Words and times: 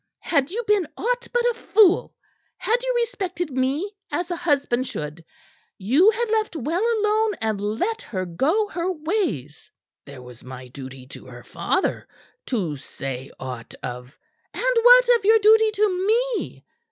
Had 0.25 0.49
you 0.49 0.63
been 0.65 0.87
aught 0.97 1.27
but 1.31 1.45
a 1.45 1.53
fool 1.53 2.15
had 2.57 2.81
you 2.81 2.91
respected 3.01 3.51
me 3.51 3.93
as 4.11 4.31
a 4.31 4.35
husband 4.35 4.87
should 4.87 5.23
you 5.77 6.09
had 6.09 6.27
left 6.31 6.55
well 6.55 6.81
alone 6.81 7.35
and 7.35 7.61
let 7.61 8.01
her 8.01 8.25
go 8.25 8.67
her 8.69 8.91
ways." 8.91 9.69
"There 10.05 10.23
was 10.23 10.43
my 10.43 10.69
duty 10.69 11.05
to 11.09 11.27
her 11.27 11.43
father, 11.43 12.07
to 12.47 12.77
say 12.77 13.29
aught 13.39 13.75
of" 13.83 14.17
"And 14.55 14.75
what 14.81 15.17
of 15.19 15.23
your 15.23 15.37
duty 15.37 15.69
to 15.69 16.07
me?" 16.07 16.65